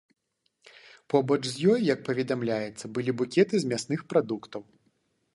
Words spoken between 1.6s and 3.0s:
ёй, як паведамляецца,